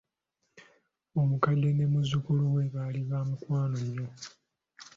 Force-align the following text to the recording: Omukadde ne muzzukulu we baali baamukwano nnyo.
Omukadde 1.19 1.69
ne 1.73 1.85
muzzukulu 1.91 2.43
we 2.53 2.63
baali 2.73 3.01
baamukwano 3.09 3.77
nnyo. 3.85 4.07